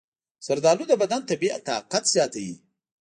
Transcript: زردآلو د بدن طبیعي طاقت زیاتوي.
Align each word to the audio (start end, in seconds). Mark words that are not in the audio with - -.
زردآلو 0.45 0.83
د 0.87 0.93
بدن 1.01 1.21
طبیعي 1.29 1.59
طاقت 1.67 2.03
زیاتوي. 2.13 2.55